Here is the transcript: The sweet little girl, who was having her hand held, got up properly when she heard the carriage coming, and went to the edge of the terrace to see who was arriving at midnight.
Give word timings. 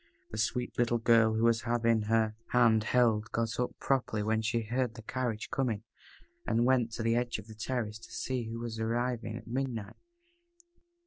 The 0.31 0.39
sweet 0.39 0.79
little 0.79 0.97
girl, 0.97 1.35
who 1.35 1.43
was 1.43 1.61
having 1.61 2.01
her 2.09 2.35
hand 2.53 2.85
held, 2.85 3.29
got 3.31 3.59
up 3.59 3.77
properly 3.77 4.23
when 4.23 4.41
she 4.41 4.63
heard 4.63 4.95
the 4.95 5.03
carriage 5.03 5.51
coming, 5.51 5.83
and 6.43 6.65
went 6.65 6.91
to 6.93 7.03
the 7.03 7.15
edge 7.15 7.37
of 7.37 7.45
the 7.45 7.53
terrace 7.53 7.99
to 7.99 8.11
see 8.11 8.45
who 8.49 8.57
was 8.57 8.79
arriving 8.79 9.37
at 9.37 9.45
midnight. 9.45 9.97